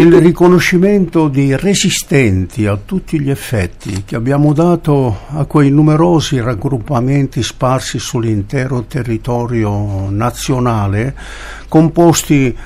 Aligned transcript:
il 0.00 0.18
riconoscimento 0.18 1.28
di 1.28 1.54
resistenti 1.54 2.64
a 2.64 2.78
tutti 2.82 3.20
gli 3.20 3.28
effetti 3.28 4.02
che 4.06 4.16
abbiamo 4.16 4.54
dato 4.54 5.14
a 5.28 5.44
quei 5.44 5.70
numerosi 5.70 6.40
raggruppamenti 6.40 7.42
sparsi 7.42 7.98
sull'intero 7.98 8.84
territorio 8.84 10.08
nazionale, 10.08 11.14
composti 11.68 12.56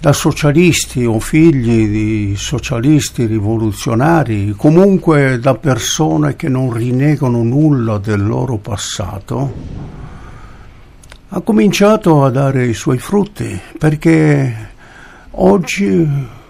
da 0.00 0.14
socialisti 0.14 1.04
o 1.04 1.20
figli 1.20 1.88
di 1.88 2.34
socialisti 2.36 3.26
rivoluzionari, 3.26 4.54
comunque 4.56 5.38
da 5.38 5.54
persone 5.54 6.36
che 6.36 6.48
non 6.48 6.72
rinnegano 6.72 7.42
nulla 7.42 7.98
del 7.98 8.26
loro 8.26 8.56
passato, 8.56 9.52
ha 11.28 11.40
cominciato 11.42 12.24
a 12.24 12.30
dare 12.30 12.64
i 12.64 12.72
suoi 12.72 12.96
frutti 12.96 13.60
perché 13.76 14.70
oggi 15.32 16.40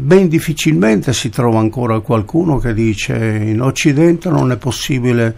ben 0.00 0.28
difficilmente 0.28 1.12
si 1.12 1.28
trova 1.28 1.58
ancora 1.58 1.98
qualcuno 1.98 2.58
che 2.58 2.72
dice 2.72 3.16
in 3.16 3.60
Occidente 3.60 4.30
non 4.30 4.52
è 4.52 4.56
possibile 4.56 5.34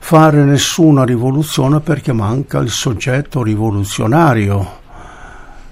fare 0.00 0.42
nessuna 0.42 1.04
rivoluzione 1.04 1.78
perché 1.78 2.12
manca 2.12 2.58
il 2.58 2.70
soggetto 2.70 3.44
rivoluzionario, 3.44 4.80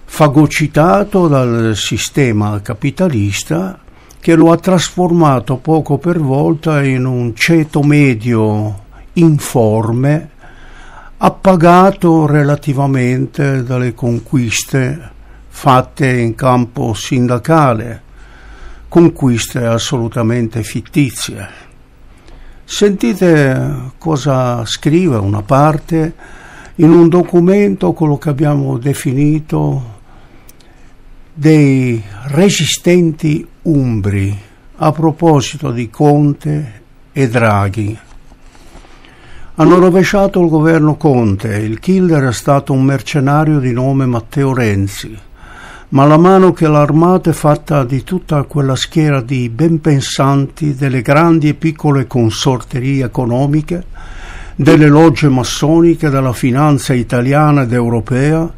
fagocitato 0.05 1.27
dal 1.27 1.73
sistema 1.75 2.61
capitalista 2.63 3.81
che 4.21 4.37
lo 4.37 4.53
ha 4.53 4.57
trasformato 4.57 5.57
poco 5.57 5.99
per 5.99 6.21
volta 6.21 6.81
in 6.81 7.07
un 7.07 7.35
ceto 7.35 7.83
medio 7.83 8.85
informe, 9.15 10.31
appagato 11.17 12.27
relativamente 12.27 13.65
dalle 13.65 13.95
conquiste 13.95 15.11
fatte 15.49 16.09
in 16.09 16.37
campo 16.37 16.95
sindacale 16.95 18.11
conquiste 18.93 19.65
assolutamente 19.65 20.63
fittizie. 20.63 21.49
Sentite 22.63 23.93
cosa 23.97 24.67
scrive 24.67 25.17
una 25.17 25.41
parte 25.41 26.13
in 26.75 26.91
un 26.91 27.09
documento 27.09 27.95
quello 27.95 28.19
che 28.19 28.29
abbiamo 28.29 28.77
definito 28.77 30.01
dei 31.33 32.03
resistenti 32.25 33.49
umbri 33.63 34.39
a 34.77 34.93
proposito 34.93 35.71
di 35.71 35.89
Conte 35.89 36.83
e 37.13 37.29
Draghi. 37.31 37.99
Hanno 39.55 39.79
rovesciato 39.79 40.39
il 40.39 40.51
governo 40.51 40.97
Conte, 40.97 41.57
il 41.57 41.79
killer 41.79 42.25
è 42.25 42.33
stato 42.35 42.75
un 42.75 42.85
mercenario 42.85 43.59
di 43.59 43.73
nome 43.73 44.05
Matteo 44.05 44.53
Renzi 44.53 45.31
ma 45.93 46.07
la 46.07 46.17
mano 46.17 46.55
che 46.55 46.67
l'armata 46.69 47.31
è 47.31 47.33
fatta 47.35 47.85
di 47.85 48.03
tutta 48.03 48.43
quella 48.45 48.77
schiera 48.77 49.21
di 49.21 49.51
ben 49.51 49.79
pensanti 49.81 50.75
delle 50.75 51.03
grandi 51.03 51.49
e 51.49 51.55
piccole 51.55 52.07
consorterie 52.07 53.05
economiche, 53.05 53.85
delle 54.57 54.89
logge 54.89 55.29
massoniche, 55.29 56.09
della 56.09 56.33
finanza 56.33 56.95
italiana 56.95 57.63
ed 57.63 57.75
europea, 57.75 58.51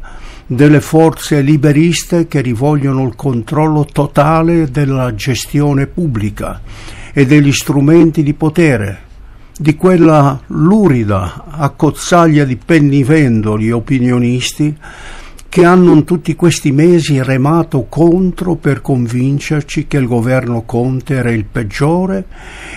delle 0.45 0.79
forze 0.79 1.41
liberiste 1.41 2.29
che 2.29 2.39
rivogliono 2.39 3.05
il 3.05 3.15
controllo 3.15 3.85
totale 3.85 4.71
della 4.71 5.13
gestione 5.13 5.87
pubblica 5.87 6.61
e 7.11 7.25
degli 7.25 7.51
strumenti 7.51 8.23
di 8.23 8.33
potere, 8.33 8.99
di 9.57 9.75
quella 9.75 10.39
lurida 10.47 11.43
accozzaglia 11.49 12.45
di 12.45 12.55
pennivendoli 12.55 13.71
opinionisti 13.71 14.73
che 15.55 15.63
hanno 15.63 15.93
in 15.93 16.03
tutti 16.03 16.35
questi 16.35 16.73
mesi 16.73 17.23
remato 17.23 17.85
contro 17.87 18.55
per 18.55 18.81
convincerci 18.81 19.87
che 19.87 19.95
il 19.95 20.05
governo 20.05 20.63
Conte 20.63 21.13
era 21.15 21.31
il 21.31 21.45
peggiore 21.45 22.25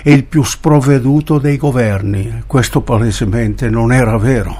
e 0.05 0.13
il 0.13 0.23
più 0.23 0.45
sprovveduto 0.45 1.41
dei 1.41 1.57
governi. 1.57 2.45
Questo 2.47 2.83
palesemente 2.83 3.69
non 3.69 3.93
era 3.93 4.17
vero. 4.17 4.57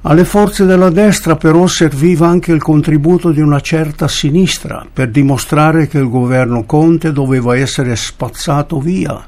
Alle 0.00 0.24
forze 0.24 0.64
della 0.64 0.88
destra 0.88 1.36
però 1.36 1.66
serviva 1.66 2.26
anche 2.26 2.50
il 2.50 2.62
contributo 2.62 3.30
di 3.30 3.42
una 3.42 3.60
certa 3.60 4.08
sinistra 4.08 4.86
per 4.90 5.10
dimostrare 5.10 5.86
che 5.86 5.98
il 5.98 6.08
governo 6.08 6.64
Conte 6.64 7.12
doveva 7.12 7.58
essere 7.58 7.94
spazzato 7.94 8.80
via, 8.80 9.22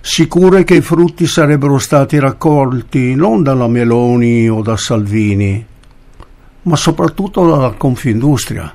sicure 0.00 0.64
che 0.64 0.76
i 0.76 0.80
frutti 0.80 1.26
sarebbero 1.26 1.76
stati 1.76 2.18
raccolti 2.18 3.14
non 3.14 3.42
dalla 3.42 3.68
Meloni 3.68 4.48
o 4.48 4.62
da 4.62 4.78
Salvini, 4.78 5.74
ma 6.66 6.76
soprattutto 6.76 7.48
dalla 7.48 7.74
Confindustria. 7.76 8.74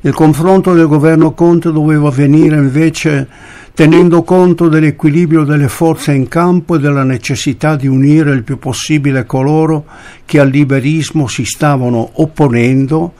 Il 0.00 0.14
confronto 0.14 0.74
del 0.74 0.86
governo 0.86 1.32
Conte 1.32 1.72
doveva 1.72 2.08
avvenire 2.08 2.56
invece 2.56 3.28
tenendo 3.74 4.22
conto 4.22 4.68
dell'equilibrio 4.68 5.44
delle 5.44 5.68
forze 5.68 6.12
in 6.12 6.26
campo 6.28 6.74
e 6.76 6.78
della 6.78 7.04
necessità 7.04 7.76
di 7.76 7.86
unire 7.86 8.32
il 8.32 8.42
più 8.42 8.58
possibile 8.58 9.24
coloro 9.24 9.86
che 10.24 10.40
al 10.40 10.48
liberismo 10.48 11.28
si 11.28 11.44
stavano 11.44 12.10
opponendo 12.14 13.14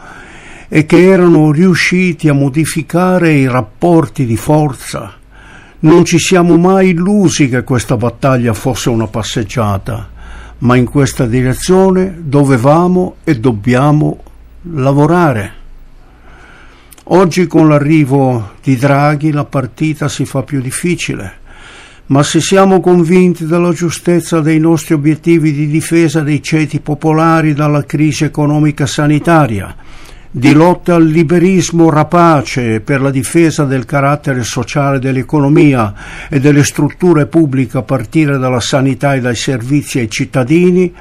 e 0.68 0.84
che 0.84 1.04
erano 1.04 1.52
riusciti 1.52 2.28
a 2.28 2.32
modificare 2.32 3.32
i 3.32 3.48
rapporti 3.48 4.26
di 4.26 4.36
forza. 4.36 5.14
Non 5.80 6.04
ci 6.04 6.18
siamo 6.18 6.56
mai 6.56 6.90
illusi 6.90 7.48
che 7.48 7.62
questa 7.62 7.96
battaglia 7.96 8.52
fosse 8.52 8.88
una 8.88 9.06
passeggiata 9.06 10.16
ma 10.58 10.76
in 10.76 10.86
questa 10.86 11.26
direzione 11.26 12.16
dovevamo 12.18 13.16
e 13.24 13.38
dobbiamo 13.38 14.22
lavorare. 14.72 15.52
Oggi 17.10 17.46
con 17.46 17.68
l'arrivo 17.68 18.52
di 18.62 18.76
Draghi 18.76 19.32
la 19.32 19.44
partita 19.44 20.08
si 20.08 20.26
fa 20.26 20.42
più 20.42 20.60
difficile, 20.60 21.38
ma 22.06 22.22
se 22.22 22.40
siamo 22.40 22.80
convinti 22.80 23.46
della 23.46 23.72
giustezza 23.72 24.40
dei 24.40 24.58
nostri 24.58 24.94
obiettivi 24.94 25.52
di 25.52 25.68
difesa 25.68 26.20
dei 26.20 26.42
ceti 26.42 26.80
popolari 26.80 27.54
dalla 27.54 27.84
crisi 27.84 28.24
economica 28.24 28.84
sanitaria, 28.84 29.74
di 30.30 30.52
lotta 30.52 30.94
al 30.94 31.06
liberismo 31.06 31.88
rapace 31.88 32.80
per 32.80 33.00
la 33.00 33.10
difesa 33.10 33.64
del 33.64 33.86
carattere 33.86 34.42
sociale 34.42 34.98
dell'economia 34.98 35.94
e 36.28 36.38
delle 36.38 36.64
strutture 36.64 37.26
pubbliche 37.26 37.78
a 37.78 37.82
partire 37.82 38.36
dalla 38.36 38.60
sanità 38.60 39.14
e 39.14 39.20
dai 39.20 39.34
servizi 39.34 40.00
ai 40.00 40.10
cittadini, 40.10 40.92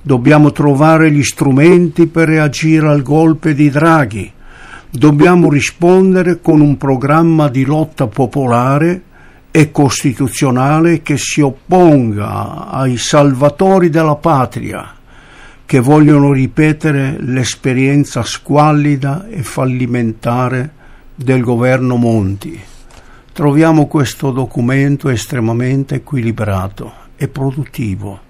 dobbiamo 0.00 0.52
trovare 0.52 1.10
gli 1.10 1.24
strumenti 1.24 2.06
per 2.06 2.28
reagire 2.28 2.86
al 2.86 3.02
golpe 3.02 3.52
di 3.52 3.68
Draghi. 3.68 4.32
Dobbiamo 4.90 5.50
rispondere 5.50 6.40
con 6.40 6.60
un 6.60 6.76
programma 6.78 7.48
di 7.48 7.64
lotta 7.64 8.06
popolare 8.06 9.02
e 9.50 9.70
costituzionale 9.72 11.02
che 11.02 11.16
si 11.18 11.40
opponga 11.40 12.68
ai 12.68 12.96
salvatori 12.96 13.90
della 13.90 14.14
patria 14.14 14.92
che 15.68 15.80
vogliono 15.80 16.32
ripetere 16.32 17.18
l'esperienza 17.20 18.22
squallida 18.22 19.26
e 19.28 19.42
fallimentare 19.42 20.72
del 21.14 21.42
governo 21.42 21.96
Monti. 21.96 22.58
Troviamo 23.34 23.86
questo 23.86 24.30
documento 24.30 25.10
estremamente 25.10 25.96
equilibrato 25.96 26.90
e 27.16 27.28
produttivo. 27.28 28.27